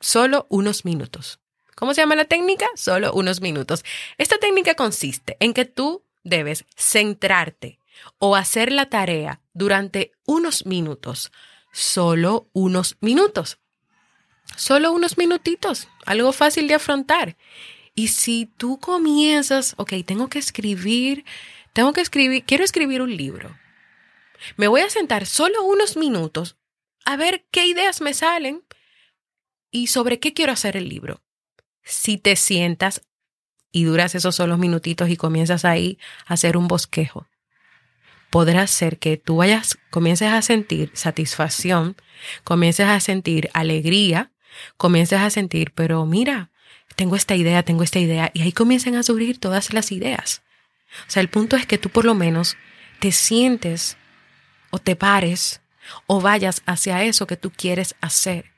solo 0.00 0.46
unos 0.48 0.84
minutos. 0.84 1.40
¿Cómo 1.76 1.94
se 1.94 2.02
llama 2.02 2.16
la 2.16 2.24
técnica? 2.24 2.66
Solo 2.74 3.12
unos 3.12 3.40
minutos. 3.40 3.84
Esta 4.18 4.38
técnica 4.38 4.74
consiste 4.74 5.36
en 5.40 5.54
que 5.54 5.64
tú 5.64 6.04
debes 6.24 6.64
centrarte 6.76 7.78
o 8.18 8.36
hacer 8.36 8.72
la 8.72 8.86
tarea 8.90 9.40
durante 9.52 10.12
unos 10.26 10.66
minutos, 10.66 11.32
solo 11.72 12.48
unos 12.52 12.96
minutos. 13.00 13.58
Solo 14.60 14.92
unos 14.92 15.16
minutitos, 15.16 15.88
algo 16.04 16.34
fácil 16.34 16.68
de 16.68 16.74
afrontar. 16.74 17.38
Y 17.94 18.08
si 18.08 18.44
tú 18.44 18.78
comienzas, 18.78 19.72
ok, 19.78 19.94
tengo 20.04 20.28
que 20.28 20.38
escribir, 20.38 21.24
tengo 21.72 21.94
que 21.94 22.02
escribir, 22.02 22.44
quiero 22.44 22.62
escribir 22.62 23.00
un 23.00 23.16
libro. 23.16 23.56
Me 24.58 24.68
voy 24.68 24.82
a 24.82 24.90
sentar 24.90 25.24
solo 25.24 25.62
unos 25.62 25.96
minutos 25.96 26.58
a 27.06 27.16
ver 27.16 27.46
qué 27.50 27.68
ideas 27.68 28.02
me 28.02 28.12
salen 28.12 28.62
y 29.70 29.86
sobre 29.86 30.20
qué 30.20 30.34
quiero 30.34 30.52
hacer 30.52 30.76
el 30.76 30.90
libro. 30.90 31.22
Si 31.82 32.18
te 32.18 32.36
sientas 32.36 33.00
y 33.72 33.84
duras 33.84 34.14
esos 34.14 34.36
solos 34.36 34.58
minutitos 34.58 35.08
y 35.08 35.16
comienzas 35.16 35.64
ahí 35.64 35.98
a 36.26 36.34
hacer 36.34 36.58
un 36.58 36.68
bosquejo, 36.68 37.26
podrá 38.28 38.66
ser 38.66 38.98
que 38.98 39.16
tú 39.16 39.36
vayas, 39.36 39.78
comiences 39.88 40.28
a 40.28 40.42
sentir 40.42 40.90
satisfacción, 40.92 41.96
comiences 42.44 42.88
a 42.88 43.00
sentir 43.00 43.48
alegría 43.54 44.30
comiences 44.76 45.20
a 45.20 45.30
sentir, 45.30 45.72
pero 45.74 46.04
mira, 46.06 46.50
tengo 46.96 47.16
esta 47.16 47.34
idea, 47.34 47.62
tengo 47.62 47.82
esta 47.82 47.98
idea, 47.98 48.30
y 48.34 48.42
ahí 48.42 48.52
comiencen 48.52 48.94
a 48.96 49.02
surgir 49.02 49.38
todas 49.38 49.72
las 49.72 49.92
ideas. 49.92 50.42
O 51.06 51.10
sea, 51.10 51.22
el 51.22 51.28
punto 51.28 51.56
es 51.56 51.66
que 51.66 51.78
tú 51.78 51.88
por 51.88 52.04
lo 52.04 52.14
menos 52.14 52.56
te 52.98 53.12
sientes 53.12 53.96
o 54.70 54.78
te 54.78 54.96
pares 54.96 55.60
o 56.06 56.20
vayas 56.20 56.62
hacia 56.66 57.04
eso 57.04 57.26
que 57.26 57.36
tú 57.36 57.50
quieres 57.50 57.94
hacer. 58.00 58.50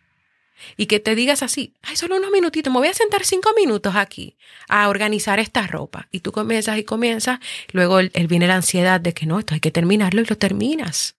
Y 0.76 0.86
que 0.86 1.00
te 1.00 1.14
digas 1.14 1.42
así, 1.42 1.74
ay, 1.82 1.96
solo 1.96 2.16
unos 2.16 2.30
minutitos, 2.30 2.72
me 2.72 2.78
voy 2.78 2.88
a 2.88 2.94
sentar 2.94 3.24
cinco 3.24 3.52
minutos 3.56 3.96
aquí 3.96 4.36
a 4.68 4.88
organizar 4.88 5.40
esta 5.40 5.66
ropa. 5.66 6.08
Y 6.12 6.20
tú 6.20 6.30
comienzas 6.30 6.78
y 6.78 6.84
comienzas, 6.84 7.40
luego 7.72 7.98
él, 7.98 8.10
viene 8.28 8.46
la 8.46 8.56
ansiedad 8.56 9.00
de 9.00 9.12
que 9.12 9.26
no, 9.26 9.40
esto 9.40 9.54
hay 9.54 9.60
que 9.60 9.72
terminarlo 9.72 10.20
y 10.20 10.24
lo 10.24 10.36
terminas. 10.36 11.16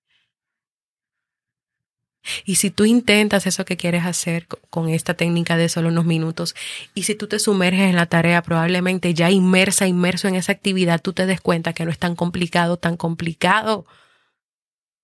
Y 2.46 2.56
si 2.56 2.72
tú 2.72 2.86
intentas 2.86 3.48
eso 3.48 3.66
que 3.66 3.78
quieres 3.78 4.06
hacer 4.06 4.48
con 4.70 4.90
esta 4.90 5.14
técnica 5.14 5.58
de 5.58 5.70
solo 5.70 5.90
unos 5.90 6.06
minutos, 6.06 6.56
y 6.94 7.04
si 7.04 7.16
tú 7.16 7.28
te 7.28 7.40
sumerges 7.40 7.90
en 7.90 7.96
la 7.96 8.06
tarea, 8.06 8.42
probablemente 8.42 9.14
ya 9.14 9.30
inmersa, 9.32 9.88
inmerso 9.88 10.28
en 10.28 10.36
esa 10.36 10.52
actividad, 10.54 11.02
tú 11.02 11.14
te 11.14 11.26
des 11.26 11.42
cuenta 11.42 11.74
que 11.74 11.86
no 11.86 11.92
es 11.92 12.00
tan 12.00 12.16
complicado, 12.16 12.78
tan 12.78 12.98
complicado. 12.98 13.86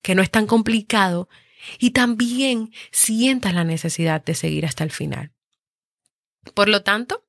que 0.01 0.15
no 0.15 0.21
es 0.21 0.31
tan 0.31 0.47
complicado 0.47 1.29
y 1.77 1.91
también 1.91 2.71
sientas 2.91 3.53
la 3.53 3.63
necesidad 3.63 4.23
de 4.23 4.35
seguir 4.35 4.65
hasta 4.65 4.83
el 4.83 4.91
final. 4.91 5.31
Por 6.53 6.69
lo 6.69 6.83
tanto, 6.83 7.25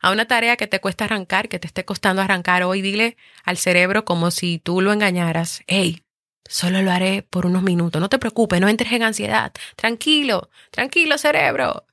a 0.00 0.10
una 0.10 0.26
tarea 0.26 0.56
que 0.56 0.66
te 0.66 0.80
cuesta 0.80 1.04
arrancar, 1.04 1.48
que 1.48 1.58
te 1.58 1.66
esté 1.66 1.84
costando 1.84 2.22
arrancar 2.22 2.62
hoy, 2.62 2.82
dile 2.82 3.16
al 3.44 3.58
cerebro 3.58 4.04
como 4.04 4.30
si 4.30 4.58
tú 4.58 4.80
lo 4.80 4.92
engañaras, 4.92 5.62
hey, 5.66 6.02
solo 6.48 6.82
lo 6.82 6.90
haré 6.90 7.22
por 7.22 7.46
unos 7.46 7.62
minutos, 7.62 8.00
no 8.00 8.08
te 8.08 8.18
preocupes, 8.18 8.60
no 8.60 8.68
entres 8.68 8.92
en 8.92 9.02
ansiedad, 9.02 9.52
tranquilo, 9.76 10.50
tranquilo 10.70 11.18
cerebro, 11.18 11.86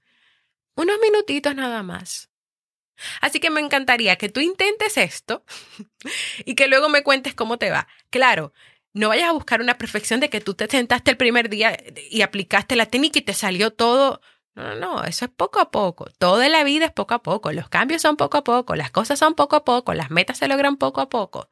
unos 0.75 0.97
minutitos 1.01 1.55
nada 1.55 1.83
más. 1.83 2.29
Así 3.21 3.39
que 3.39 3.49
me 3.49 3.59
encantaría 3.59 4.15
que 4.15 4.29
tú 4.29 4.39
intentes 4.39 4.97
esto 4.97 5.43
y 6.45 6.55
que 6.55 6.67
luego 6.67 6.89
me 6.89 7.03
cuentes 7.03 7.35
cómo 7.35 7.57
te 7.57 7.69
va. 7.69 7.87
Claro, 8.09 8.53
no 8.93 9.09
vayas 9.09 9.29
a 9.29 9.33
buscar 9.33 9.61
una 9.61 9.77
perfección 9.77 10.21
de 10.21 10.29
que 10.29 10.41
tú 10.41 10.53
te 10.53 10.67
sentaste 10.67 11.11
el 11.11 11.17
primer 11.17 11.49
día 11.49 11.77
y 12.09 12.21
aplicaste 12.21 12.75
la 12.77 12.85
técnica 12.85 13.19
y 13.19 13.23
te 13.23 13.33
salió 13.33 13.71
todo 13.71 14.21
no, 14.55 14.63
no, 14.63 14.75
no, 14.75 15.03
eso 15.03 15.25
es 15.25 15.31
poco 15.31 15.59
a 15.59 15.69
poco. 15.69 16.05
Toda 16.17 16.47
la 16.47 16.63
vida 16.63 16.85
es 16.85 16.91
poco 16.93 17.13
a 17.13 17.21
poco. 17.21 17.51
Los 17.51 17.67
cambios 17.69 18.01
son 18.01 18.15
poco 18.15 18.37
a 18.37 18.43
poco, 18.43 18.75
las 18.75 18.89
cosas 18.89 19.19
son 19.19 19.35
poco 19.35 19.57
a 19.57 19.65
poco, 19.65 19.93
las 19.93 20.11
metas 20.11 20.37
se 20.37 20.47
logran 20.47 20.77
poco 20.77 21.01
a 21.01 21.09
poco. 21.09 21.49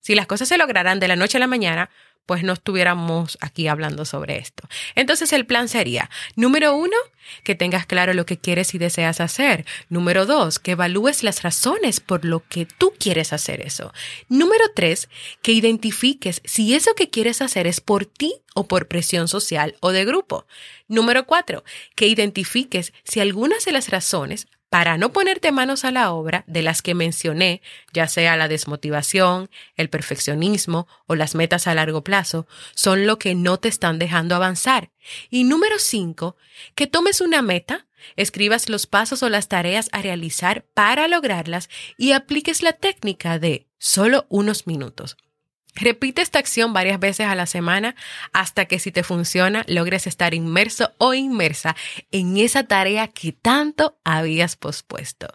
Si 0.00 0.14
las 0.14 0.26
cosas 0.26 0.48
se 0.48 0.58
lograran 0.58 1.00
de 1.00 1.08
la 1.08 1.16
noche 1.16 1.36
a 1.36 1.40
la 1.40 1.46
mañana, 1.46 1.90
pues 2.30 2.44
no 2.44 2.52
estuviéramos 2.52 3.38
aquí 3.40 3.66
hablando 3.66 4.04
sobre 4.04 4.38
esto. 4.38 4.68
Entonces 4.94 5.32
el 5.32 5.46
plan 5.46 5.68
sería, 5.68 6.10
número 6.36 6.76
uno, 6.76 6.96
que 7.42 7.56
tengas 7.56 7.86
claro 7.86 8.14
lo 8.14 8.24
que 8.24 8.38
quieres 8.38 8.72
y 8.72 8.78
deseas 8.78 9.20
hacer. 9.20 9.64
Número 9.88 10.26
dos, 10.26 10.60
que 10.60 10.72
evalúes 10.72 11.24
las 11.24 11.42
razones 11.42 11.98
por 11.98 12.24
lo 12.24 12.46
que 12.48 12.66
tú 12.66 12.92
quieres 12.98 13.32
hacer 13.32 13.60
eso. 13.60 13.92
Número 14.28 14.64
tres, 14.76 15.08
que 15.42 15.50
identifiques 15.50 16.40
si 16.44 16.74
eso 16.74 16.94
que 16.94 17.10
quieres 17.10 17.42
hacer 17.42 17.66
es 17.66 17.80
por 17.80 18.06
ti 18.06 18.34
o 18.54 18.68
por 18.68 18.86
presión 18.86 19.26
social 19.26 19.74
o 19.80 19.90
de 19.90 20.04
grupo. 20.04 20.46
Número 20.86 21.26
cuatro, 21.26 21.64
que 21.96 22.06
identifiques 22.06 22.92
si 23.02 23.18
algunas 23.18 23.64
de 23.64 23.72
las 23.72 23.88
razones 23.88 24.46
para 24.70 24.96
no 24.96 25.12
ponerte 25.12 25.50
manos 25.50 25.84
a 25.84 25.90
la 25.90 26.12
obra 26.12 26.44
de 26.46 26.62
las 26.62 26.80
que 26.80 26.94
mencioné, 26.94 27.60
ya 27.92 28.06
sea 28.06 28.36
la 28.36 28.46
desmotivación, 28.46 29.50
el 29.76 29.90
perfeccionismo 29.90 30.86
o 31.06 31.16
las 31.16 31.34
metas 31.34 31.66
a 31.66 31.74
largo 31.74 32.04
plazo, 32.04 32.46
son 32.76 33.06
lo 33.06 33.18
que 33.18 33.34
no 33.34 33.58
te 33.58 33.68
están 33.68 33.98
dejando 33.98 34.36
avanzar. 34.36 34.90
Y 35.28 35.42
número 35.42 35.80
cinco, 35.80 36.36
que 36.76 36.86
tomes 36.86 37.20
una 37.20 37.42
meta, 37.42 37.88
escribas 38.14 38.68
los 38.68 38.86
pasos 38.86 39.24
o 39.24 39.28
las 39.28 39.48
tareas 39.48 39.88
a 39.92 40.02
realizar 40.02 40.64
para 40.72 41.08
lograrlas 41.08 41.68
y 41.98 42.12
apliques 42.12 42.62
la 42.62 42.72
técnica 42.72 43.40
de 43.40 43.66
solo 43.78 44.26
unos 44.28 44.68
minutos. 44.68 45.16
Repite 45.74 46.22
esta 46.22 46.38
acción 46.38 46.72
varias 46.72 46.98
veces 46.98 47.26
a 47.26 47.34
la 47.34 47.46
semana 47.46 47.94
hasta 48.32 48.64
que 48.64 48.78
si 48.78 48.90
te 48.92 49.02
funciona 49.02 49.64
logres 49.68 50.06
estar 50.06 50.34
inmerso 50.34 50.92
o 50.98 51.14
inmersa 51.14 51.76
en 52.10 52.36
esa 52.36 52.64
tarea 52.64 53.08
que 53.08 53.32
tanto 53.32 53.98
habías 54.04 54.56
pospuesto. 54.56 55.28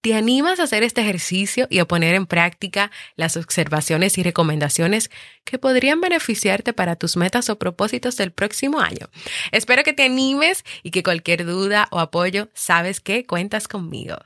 ¿Te 0.00 0.14
animas 0.14 0.60
a 0.60 0.62
hacer 0.62 0.84
este 0.84 1.00
ejercicio 1.00 1.66
y 1.70 1.80
a 1.80 1.84
poner 1.84 2.14
en 2.14 2.26
práctica 2.26 2.92
las 3.16 3.36
observaciones 3.36 4.16
y 4.16 4.22
recomendaciones 4.22 5.10
que 5.44 5.58
podrían 5.58 6.00
beneficiarte 6.00 6.72
para 6.72 6.94
tus 6.94 7.16
metas 7.16 7.50
o 7.50 7.58
propósitos 7.58 8.16
del 8.16 8.30
próximo 8.30 8.80
año? 8.80 9.08
Espero 9.50 9.82
que 9.82 9.92
te 9.92 10.04
animes 10.04 10.64
y 10.84 10.92
que 10.92 11.02
cualquier 11.02 11.44
duda 11.44 11.88
o 11.90 11.98
apoyo 11.98 12.48
sabes 12.54 13.00
que 13.00 13.26
cuentas 13.26 13.66
conmigo. 13.66 14.16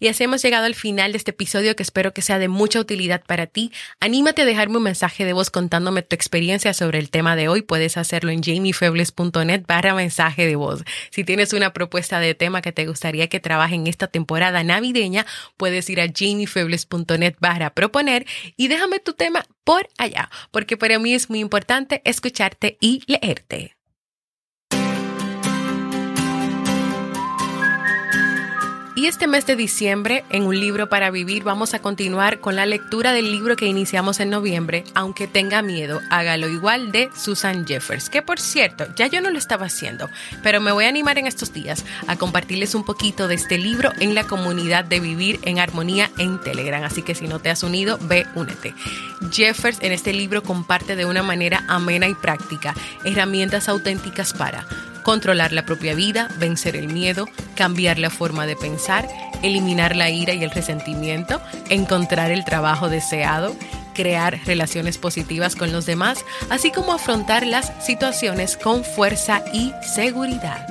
Y 0.00 0.08
así 0.08 0.24
hemos 0.24 0.42
llegado 0.42 0.64
al 0.64 0.74
final 0.74 1.12
de 1.12 1.18
este 1.18 1.30
episodio 1.30 1.76
que 1.76 1.82
espero 1.82 2.14
que 2.14 2.22
sea 2.22 2.38
de 2.38 2.48
mucha 2.48 2.80
utilidad 2.80 3.22
para 3.24 3.46
ti. 3.46 3.70
Anímate 4.00 4.42
a 4.42 4.44
dejarme 4.46 4.78
un 4.78 4.84
mensaje 4.84 5.26
de 5.26 5.34
voz 5.34 5.50
contándome 5.50 6.02
tu 6.02 6.16
experiencia 6.16 6.72
sobre 6.72 6.98
el 6.98 7.10
tema 7.10 7.36
de 7.36 7.48
hoy. 7.48 7.60
Puedes 7.60 7.98
hacerlo 7.98 8.30
en 8.30 8.42
jamiefebles.net 8.42 9.64
barra 9.68 9.94
mensaje 9.94 10.46
de 10.46 10.56
voz. 10.56 10.82
Si 11.10 11.22
tienes 11.22 11.52
una 11.52 11.74
propuesta 11.74 12.18
de 12.18 12.34
tema 12.34 12.62
que 12.62 12.72
te 12.72 12.86
gustaría 12.86 13.28
que 13.28 13.40
trabaje 13.40 13.74
en 13.74 13.86
esta 13.86 14.06
temporada 14.06 14.64
navideña, 14.64 15.26
puedes 15.58 15.90
ir 15.90 16.00
a 16.00 16.06
jamiefebles.net 16.06 17.34
barra 17.38 17.74
proponer 17.74 18.26
y 18.56 18.68
déjame 18.68 19.00
tu 19.00 19.12
tema 19.12 19.44
por 19.64 19.86
allá, 19.98 20.30
porque 20.50 20.78
para 20.78 20.98
mí 20.98 21.12
es 21.12 21.28
muy 21.28 21.40
importante 21.40 22.00
escucharte 22.04 22.78
y 22.80 23.02
leerte. 23.06 23.79
Y 29.00 29.06
este 29.06 29.26
mes 29.26 29.46
de 29.46 29.56
diciembre, 29.56 30.26
en 30.28 30.42
un 30.42 30.60
libro 30.60 30.90
para 30.90 31.10
vivir, 31.10 31.42
vamos 31.42 31.72
a 31.72 31.78
continuar 31.78 32.38
con 32.38 32.54
la 32.54 32.66
lectura 32.66 33.14
del 33.14 33.32
libro 33.32 33.56
que 33.56 33.64
iniciamos 33.64 34.20
en 34.20 34.28
noviembre, 34.28 34.84
Aunque 34.94 35.26
tenga 35.26 35.62
miedo, 35.62 36.02
hágalo 36.10 36.50
igual 36.50 36.92
de 36.92 37.08
Susan 37.16 37.66
Jeffers, 37.66 38.10
que 38.10 38.20
por 38.20 38.38
cierto, 38.38 38.84
ya 38.96 39.06
yo 39.06 39.22
no 39.22 39.30
lo 39.30 39.38
estaba 39.38 39.64
haciendo, 39.64 40.10
pero 40.42 40.60
me 40.60 40.70
voy 40.70 40.84
a 40.84 40.90
animar 40.90 41.16
en 41.16 41.26
estos 41.26 41.54
días 41.54 41.86
a 42.08 42.16
compartirles 42.16 42.74
un 42.74 42.84
poquito 42.84 43.26
de 43.26 43.36
este 43.36 43.56
libro 43.56 43.90
en 44.00 44.14
la 44.14 44.24
comunidad 44.24 44.84
de 44.84 45.00
Vivir 45.00 45.40
en 45.44 45.60
Armonía 45.60 46.10
en 46.18 46.38
Telegram, 46.38 46.84
así 46.84 47.00
que 47.00 47.14
si 47.14 47.26
no 47.26 47.38
te 47.38 47.48
has 47.48 47.62
unido, 47.62 47.98
ve, 48.02 48.26
únete. 48.34 48.74
Jeffers 49.32 49.78
en 49.80 49.92
este 49.92 50.12
libro 50.12 50.42
comparte 50.42 50.94
de 50.94 51.06
una 51.06 51.22
manera 51.22 51.64
amena 51.68 52.06
y 52.06 52.14
práctica 52.14 52.74
herramientas 53.04 53.70
auténticas 53.70 54.34
para 54.34 54.66
controlar 55.02 55.52
la 55.52 55.64
propia 55.64 55.94
vida, 55.94 56.28
vencer 56.38 56.76
el 56.76 56.88
miedo, 56.88 57.28
cambiar 57.54 57.98
la 57.98 58.10
forma 58.10 58.46
de 58.46 58.56
pensar, 58.56 59.08
eliminar 59.42 59.96
la 59.96 60.10
ira 60.10 60.34
y 60.34 60.44
el 60.44 60.50
resentimiento, 60.50 61.40
encontrar 61.68 62.30
el 62.30 62.44
trabajo 62.44 62.88
deseado, 62.88 63.54
crear 63.94 64.40
relaciones 64.46 64.98
positivas 64.98 65.56
con 65.56 65.72
los 65.72 65.86
demás, 65.86 66.24
así 66.48 66.70
como 66.70 66.92
afrontar 66.92 67.46
las 67.46 67.72
situaciones 67.84 68.56
con 68.56 68.84
fuerza 68.84 69.42
y 69.52 69.72
seguridad. 69.82 70.66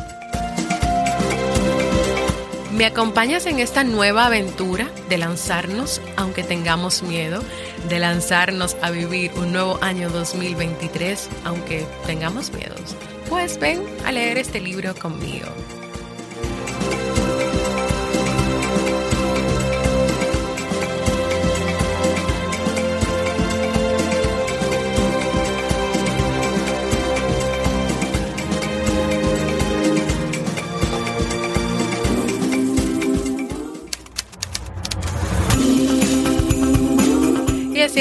¿Me 2.79 2.85
acompañas 2.85 3.45
en 3.45 3.59
esta 3.59 3.83
nueva 3.83 4.27
aventura 4.27 4.89
de 5.09 5.17
lanzarnos, 5.17 6.01
aunque 6.15 6.43
tengamos 6.43 7.03
miedo, 7.03 7.43
de 7.89 7.99
lanzarnos 7.99 8.77
a 8.81 8.89
vivir 8.89 9.33
un 9.35 9.51
nuevo 9.51 9.77
año 9.81 10.09
2023, 10.09 11.27
aunque 11.43 11.85
tengamos 12.05 12.53
miedos? 12.53 12.95
Pues 13.29 13.59
ven 13.59 13.85
a 14.05 14.11
leer 14.11 14.37
este 14.37 14.59
libro 14.59 14.95
conmigo. 14.95 15.47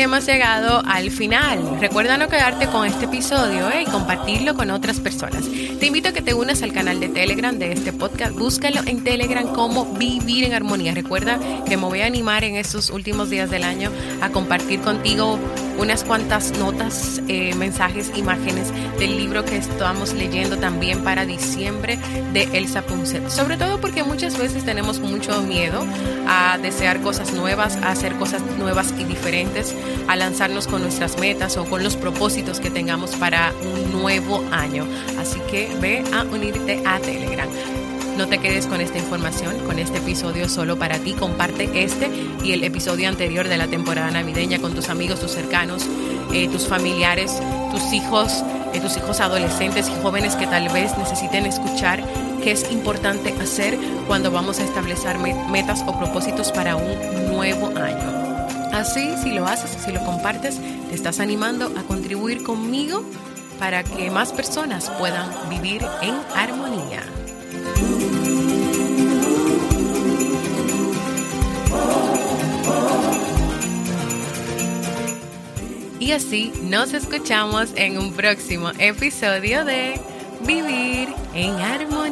Hemos 0.03 0.27
llegado 0.27 0.83
al 0.87 1.11
final. 1.11 1.81
Recuerda 1.81 2.17
no 2.17 2.29
quedarte 2.29 2.67
con 2.67 2.87
este 2.87 3.07
episodio 3.07 3.71
eh, 3.71 3.83
y 3.83 3.85
compartirlo 3.87 4.55
con 4.55 4.71
otras 4.71 5.01
personas. 5.01 5.45
Te 5.45 5.87
invito 5.87 6.11
a 6.11 6.13
que 6.13 6.23
te 6.23 6.35
unas 6.35 6.63
al 6.63 6.73
canal 6.73 7.01
de 7.01 7.09
Telegram 7.09 7.59
de 7.59 7.73
este 7.73 7.93
podcast. 7.93 8.35
Búscalo 8.35 8.81
en 8.87 9.03
Telegram 9.03 9.47
como 9.53 9.87
Vivir 9.95 10.45
en 10.45 10.55
Armonía. 10.55 10.95
Recuerda 10.95 11.39
que 11.67 11.77
me 11.77 11.85
voy 11.85 12.01
a 12.01 12.07
animar 12.07 12.45
en 12.45 12.57
estos 12.57 12.91
últimos 12.91 13.31
días 13.31 13.51
del 13.51 13.65
año 13.65 13.91
a 14.21 14.31
compartir 14.31 14.81
contigo 14.81 15.39
unas 15.79 16.05
cuantas 16.05 16.59
notas, 16.59 17.23
eh, 17.29 17.55
mensajes, 17.55 18.11
imágenes 18.17 18.73
del 18.99 19.17
libro 19.17 19.45
que 19.45 19.57
estamos 19.57 20.13
leyendo 20.13 20.59
también 20.59 21.03
para 21.03 21.25
diciembre 21.25 21.99
de 22.33 22.43
Elsa 22.53 22.83
Punset. 22.83 23.29
Sobre 23.31 23.57
todo 23.57 23.81
porque 23.81 24.03
muchas 24.03 24.37
veces 24.37 24.65
tenemos 24.65 24.99
mucho 25.01 25.41
miedo 25.43 25.85
a 26.27 26.59
desear 26.59 27.01
cosas 27.01 27.33
nuevas, 27.33 27.77
a 27.77 27.91
hacer 27.91 28.15
cosas 28.17 28.43
nuevas 28.59 28.93
y 28.99 29.05
diferentes, 29.05 29.75
a 30.09 30.17
lanzarnos 30.17 30.67
con 30.67 30.83
nuestras 30.83 31.19
metas 31.19 31.57
o 31.57 31.65
con 31.65 31.83
los 31.83 31.97
propósitos 31.97 32.61
que 32.61 32.71
tengamos 32.71 33.15
para 33.17 33.53
un 33.63 33.93
nuevo 33.93 34.45
año. 34.51 34.87
Así 35.19 35.41
que 35.51 35.71
ve 35.81 36.03
a 36.13 36.23
unirte 36.25 36.83
a 36.85 36.99
Telegram. 36.99 37.49
No 38.19 38.27
te 38.27 38.39
quedes 38.39 38.67
con 38.67 38.81
esta 38.81 38.99
información, 38.99 39.57
con 39.61 39.79
este 39.79 39.99
episodio 39.99 40.49
solo 40.49 40.77
para 40.77 40.99
ti. 40.99 41.13
Comparte 41.13 41.71
este 41.85 42.11
y 42.43 42.51
el 42.51 42.65
episodio 42.65 43.09
anterior 43.09 43.47
de 43.47 43.57
la 43.57 43.69
temporada 43.69 44.11
navideña 44.11 44.59
con 44.59 44.75
tus 44.75 44.89
amigos, 44.89 45.21
tus 45.21 45.31
cercanos, 45.31 45.87
eh, 46.33 46.49
tus 46.49 46.67
familiares, 46.67 47.41
tus 47.71 47.93
hijos, 47.93 48.43
eh, 48.75 48.81
tus 48.81 48.97
hijos 48.97 49.21
adolescentes 49.21 49.89
y 49.89 50.03
jóvenes 50.03 50.35
que 50.35 50.49
tal 50.49 50.69
vez 50.69 50.99
necesiten 50.99 51.47
escuchar 51.47 52.03
qué 52.43 52.51
es 52.51 52.69
importante 52.73 53.33
hacer 53.41 53.79
cuando 54.09 54.33
vamos 54.33 54.59
a 54.59 54.65
establecer 54.65 55.17
metas 55.49 55.85
o 55.87 55.97
propósitos 55.97 56.51
para 56.51 56.75
un 56.75 57.29
nuevo 57.31 57.69
año. 57.79 58.49
Así, 58.73 59.15
si 59.23 59.31
lo 59.31 59.47
haces, 59.47 59.71
si 59.85 59.93
lo 59.93 60.05
compartes, 60.05 60.59
te 60.89 60.95
estás 60.97 61.21
animando 61.21 61.73
a 61.79 61.85
contribuir 61.85 62.43
conmigo 62.43 63.05
para 63.61 63.85
que 63.85 64.11
más 64.11 64.33
personas 64.33 64.91
puedan 64.99 65.31
vivir 65.49 65.87
en 66.03 66.17
armonía. 66.35 67.05
Y 76.09 76.13
así 76.13 76.53
nos 76.63 76.95
escuchamos 76.95 77.71
en 77.77 77.99
un 77.99 78.15
próximo 78.15 78.71
episodio 78.79 79.67
de 79.67 80.01
Vivir 80.41 81.11
en 81.35 81.51
Armonía. 81.51 82.08